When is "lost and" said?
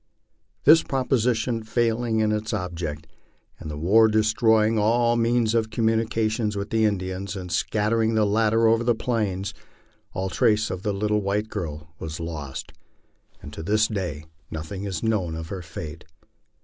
12.19-13.53